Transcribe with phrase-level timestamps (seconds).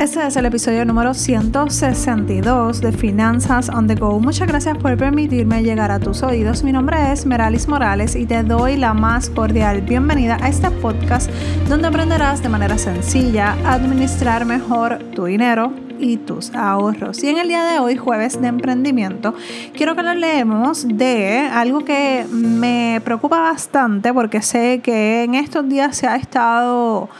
[0.00, 4.18] Este es el episodio número 162 de Finanzas on the Go.
[4.18, 6.64] Muchas gracias por permitirme llegar a tus oídos.
[6.64, 11.30] Mi nombre es Meralis Morales y te doy la más cordial bienvenida a este podcast
[11.68, 17.22] donde aprenderás de manera sencilla a administrar mejor tu dinero y tus ahorros.
[17.22, 19.34] Y en el día de hoy, jueves de emprendimiento,
[19.76, 25.94] quiero que leemos de algo que me preocupa bastante porque sé que en estos días
[25.94, 27.10] se ha estado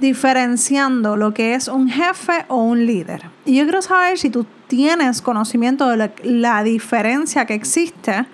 [0.00, 3.30] diferenciando lo que es un jefe o un líder.
[3.44, 8.26] Y yo quiero saber si tú tienes conocimiento de la, diferencia que existe,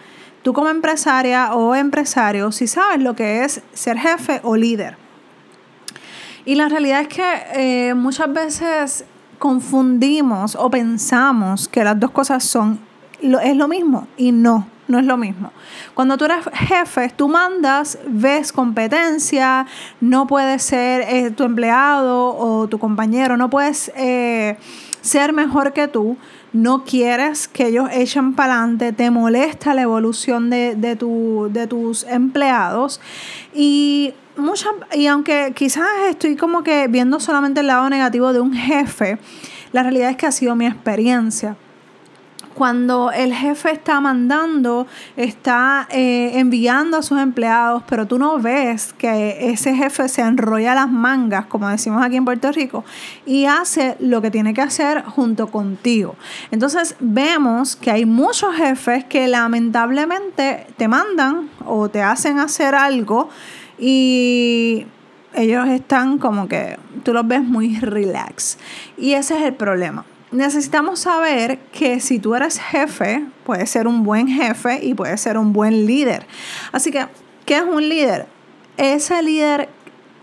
[0.43, 4.97] tú como empresaria o empresario, si sabes lo que es ser jefe o líder.
[6.45, 9.05] Y la realidad es que eh, muchas veces
[9.39, 12.79] confundimos o pensamos que las dos cosas son
[13.43, 15.53] es lo mismo y no no es lo mismo.
[15.95, 19.67] Cuando tú eres jefe, tú mandas, ves competencia,
[20.01, 24.59] no puedes ser eh, tu empleado o tu compañero, no puedes eh,
[25.01, 26.17] ser mejor que tú,
[26.53, 30.97] no quieres que ellos echen para adelante, te molesta la evolución de, de,
[31.51, 33.01] de tus empleados.
[33.55, 34.15] Y
[34.95, 39.19] y aunque quizás estoy como que viendo solamente el lado negativo de un jefe,
[39.73, 41.57] la realidad es que ha sido mi experiencia
[42.55, 48.93] cuando el jefe está mandando, está eh, enviando a sus empleados, pero tú no ves
[48.93, 52.85] que ese jefe se enrolla las mangas, como decimos aquí en Puerto Rico,
[53.27, 56.15] y hace lo que tiene que hacer junto contigo.
[56.51, 63.29] Entonces vemos que hay muchos jefes que lamentablemente te mandan o te hacen hacer algo
[63.79, 64.87] y
[65.35, 68.59] ellos están como que tú los ves muy relax.
[68.97, 70.05] Y ese es el problema
[70.35, 75.39] necesitamos saber que si tú eres jefe, puedes ser un buen jefe y puedes ser
[75.39, 76.27] un buen líder.
[76.73, 77.07] Así que,
[77.47, 78.27] ¿qué es un líder?
[78.77, 79.69] Ese líder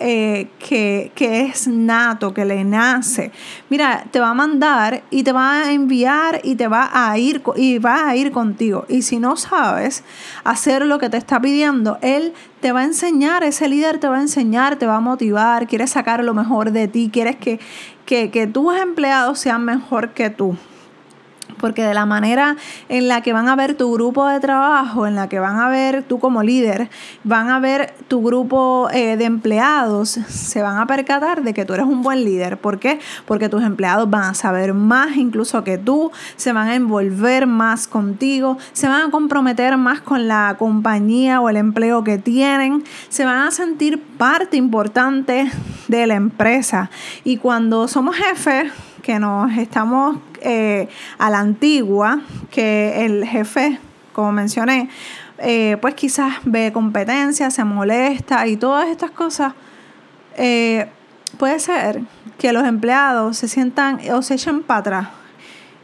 [0.03, 3.31] eh, que, es nato, que le nace.
[3.69, 7.43] Mira, te va a mandar y te va a enviar y te va a ir
[7.55, 8.85] y va a ir contigo.
[8.89, 10.03] Y si no sabes
[10.43, 14.17] hacer lo que te está pidiendo, él te va a enseñar, ese líder te va
[14.17, 17.59] a enseñar, te va a motivar, quiere sacar lo mejor de ti, quieres que,
[18.05, 20.55] que, que tus empleados sean mejor que tú
[21.61, 22.57] porque de la manera
[22.89, 25.69] en la que van a ver tu grupo de trabajo, en la que van a
[25.69, 26.89] ver tú como líder,
[27.23, 31.73] van a ver tu grupo eh, de empleados, se van a percatar de que tú
[31.73, 32.57] eres un buen líder.
[32.57, 32.99] ¿Por qué?
[33.25, 37.87] Porque tus empleados van a saber más incluso que tú, se van a envolver más
[37.87, 43.23] contigo, se van a comprometer más con la compañía o el empleo que tienen, se
[43.23, 45.51] van a sentir parte importante
[45.87, 46.89] de la empresa.
[47.23, 48.71] Y cuando somos jefes,
[49.01, 53.79] que nos estamos eh, a la antigua, que el jefe,
[54.13, 54.89] como mencioné,
[55.39, 59.53] eh, pues quizás ve competencia, se molesta y todas estas cosas,
[60.37, 60.87] eh,
[61.37, 62.01] puede ser
[62.37, 65.07] que los empleados se sientan o se echen para atrás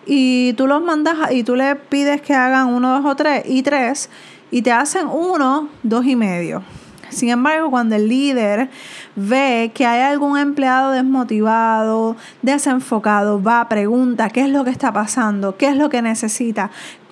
[0.07, 3.61] y tú los mandas y tú le pides que hagan uno, dos o tres y
[3.61, 4.09] tres
[4.49, 6.63] y te hacen uno, dos y medio.
[7.09, 8.69] Sin embargo, cuando el líder
[9.17, 15.57] ve que hay algún empleado desmotivado, desenfocado, va, pregunta qué es lo que está pasando,
[15.57, 16.69] qué es lo que necesita,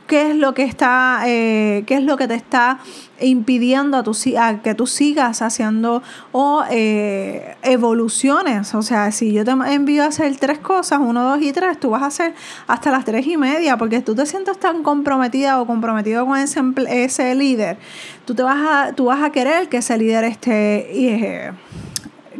[0.08, 2.80] qué es lo que está, eh, qué es lo que te está
[3.20, 8.76] impidiendo a, tu, a que tú sigas haciendo o eh, evoluciones.
[8.76, 11.90] O sea, si yo te envío a hacer tres cosas, uno, dos y tres, tú
[11.90, 12.36] vas a hacer
[12.68, 16.62] hasta las tres y media, porque tú te sientes tan comprometida o comprometido con ese,
[16.88, 17.78] ese líder.
[18.26, 21.52] Tú, te vas a, tú vas a querer que ese líder esté, eh,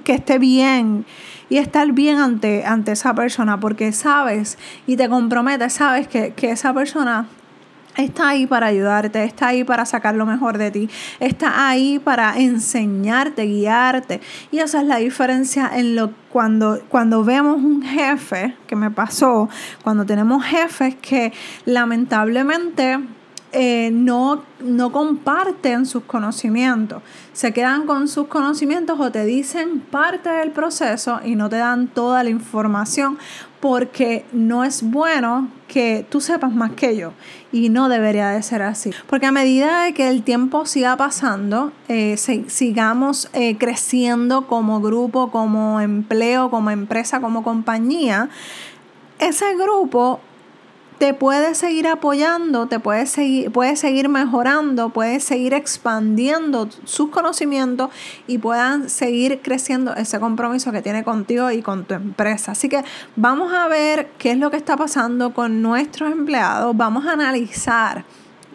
[0.06, 1.06] que esté bien
[1.50, 4.58] y estar bien ante, ante esa persona, porque sabes
[4.88, 7.28] y te comprometes, sabes que, que esa persona
[7.98, 10.90] está ahí para ayudarte, está ahí para sacar lo mejor de ti,
[11.20, 14.22] está ahí para enseñarte, guiarte.
[14.52, 19.50] Y esa es la diferencia en lo cuando, cuando vemos un jefe, que me pasó,
[19.84, 21.32] cuando tenemos jefes que
[21.66, 23.00] lamentablemente
[23.58, 27.02] eh, no, no comparten sus conocimientos.
[27.32, 31.88] Se quedan con sus conocimientos o te dicen parte del proceso y no te dan
[31.88, 33.18] toda la información
[33.62, 37.14] porque no es bueno que tú sepas más que yo
[37.54, 38.92] y no debería de ser así.
[39.08, 45.32] Porque a medida de que el tiempo siga pasando, eh, sigamos eh, creciendo como grupo,
[45.32, 48.30] como empleo, como empresa, como compañía,
[49.18, 50.20] ese grupo
[50.98, 57.90] te puede seguir apoyando, te puede seguir, puede seguir mejorando, puede seguir expandiendo sus conocimientos
[58.28, 62.54] y puedan seguir creciendo ese compromiso que tiene contigo y con tu empresa.
[62.54, 62.84] Así que
[63.16, 68.06] vamos a ver qué es lo que está pasando con nuestros empleados, vamos a analizar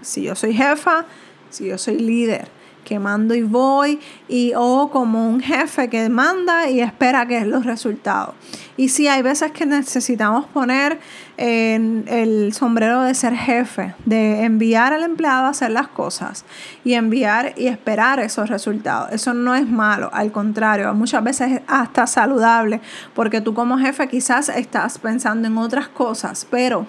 [0.01, 1.05] si yo soy jefa,
[1.51, 6.69] si yo soy líder que mando y voy, y, o como un jefe que manda
[6.69, 8.35] y espera que los resultados.
[8.77, 10.99] Y sí, hay veces que necesitamos poner
[11.37, 16.45] en el sombrero de ser jefe, de enviar al empleado a hacer las cosas
[16.85, 19.13] y enviar y esperar esos resultados.
[19.13, 22.81] Eso no es malo, al contrario, muchas veces es hasta saludable,
[23.15, 26.87] porque tú como jefe quizás estás pensando en otras cosas, pero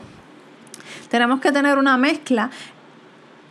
[1.10, 2.50] tenemos que tener una mezcla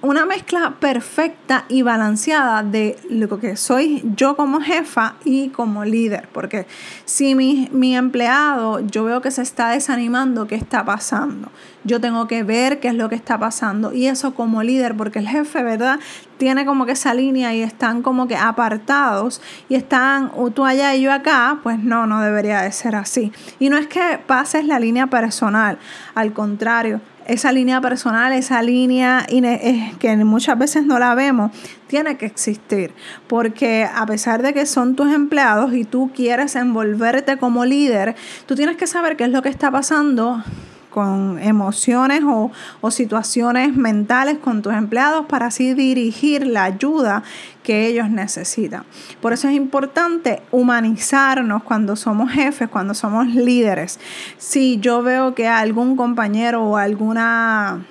[0.03, 6.29] una mezcla perfecta y balanceada de lo que soy yo como jefa y como líder.
[6.33, 6.67] Porque
[7.05, 11.51] si mi, mi, empleado yo veo que se está desanimando, ¿qué está pasando?
[11.85, 13.93] Yo tengo que ver qué es lo que está pasando.
[13.93, 16.01] Y eso como líder, porque el jefe, ¿verdad?
[16.39, 21.03] Tiene como que esa línea y están como que apartados y están tú allá y
[21.03, 23.33] yo acá, pues no, no debería de ser así.
[23.59, 25.79] Y no es que pases la línea personal,
[26.15, 31.53] al contrario, esa línea personal, esa línea eh, que muchas veces no la vemos,
[31.87, 32.93] tiene que existir.
[33.29, 38.17] Porque a pesar de que son tus empleados y tú quieres envolverte como líder,
[38.47, 40.43] tú tienes que saber qué es lo que está pasando
[40.91, 42.51] con emociones o,
[42.91, 47.23] situaciones mentales con tus empleados para así dirigir la ayuda
[47.63, 48.85] que ellos necesitan.
[49.21, 54.01] Por eso es importante humanizarnos cuando somos jefes, cuando somos líderes.
[54.39, 57.85] Si yo veo que algún compañero o alguna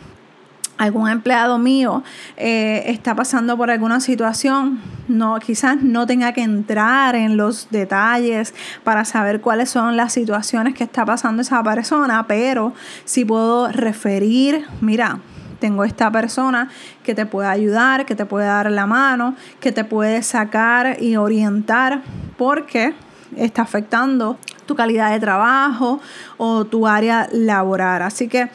[0.79, 2.03] algún empleado mío
[2.37, 4.79] eh, está pasando por alguna situación,
[5.09, 8.55] no, quizás no tenga que entrar en los detalles
[8.85, 12.73] para saber cuáles son las situaciones que está pasando esa persona, pero
[13.03, 15.19] si puedo referir, mira,
[15.59, 16.69] tengo esta persona
[17.03, 21.17] que te puede ayudar, que te puede dar la mano, que te puede sacar y
[21.17, 22.03] orientar,
[22.37, 22.93] porque
[23.35, 25.99] está afectando tu calidad de trabajo
[26.37, 28.01] o tu área laboral.
[28.01, 28.49] Así que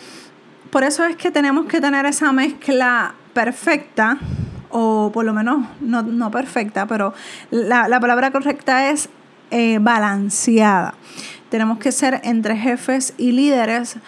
[0.75, 4.19] por eso es que tenemos que tener esa mezcla perfecta,
[4.71, 7.15] o por lo menos no, perfecta, pero
[7.53, 9.09] la, palabra correcta es
[9.53, 10.95] eh, balanceada.
[11.49, 13.99] Tenemos que ser entre jefes y líderes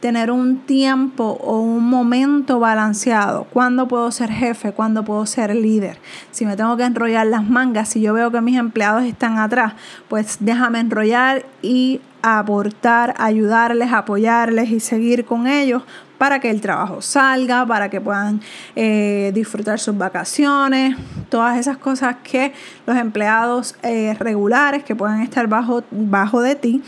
[0.00, 3.44] tener un tiempo o un momento balanceado.
[3.52, 4.72] ¿Cuándo puedo ser jefe?
[4.72, 5.98] ¿Cuándo puedo ser líder?
[6.30, 9.74] Si me tengo que enrollar las mangas, si yo veo que mis empleados están atrás,
[10.08, 15.82] pues déjame enrollar y aportar, ayudarles, apoyarles y seguir con ellos
[16.18, 18.42] para que el trabajo salga, para que puedan
[18.76, 20.96] eh, disfrutar sus vacaciones,
[21.30, 22.52] todas esas cosas que
[22.86, 26.82] los empleados eh, regulares que puedan estar bajo, bajo de ti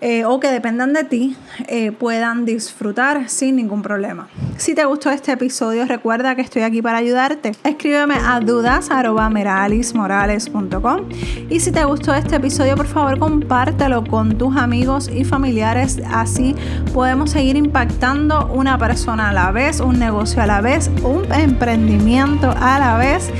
[0.00, 1.36] eh, o que dependan de ti
[1.68, 4.26] eh, puedan disfrutar sin ningún problema.
[4.56, 7.52] Si te gustó este episodio, recuerda que estoy aquí para ayudarte.
[7.64, 11.08] Escríbeme a dudas.meralismorales.com
[11.48, 16.00] y si te gustó este episodio, por favor compártelo con tus amigos y familiares.
[16.12, 16.54] Así
[16.92, 22.50] podemos seguir impactando una persona a la vez, un negocio a la vez, un emprendimiento
[22.50, 23.30] a la vez.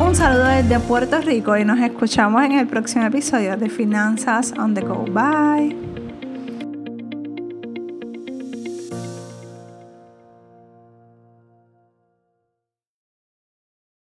[0.00, 4.74] Un saludo desde Puerto Rico y nos escuchamos en el próximo episodio de Finanzas on
[4.74, 5.04] the Go.
[5.06, 5.97] Bye.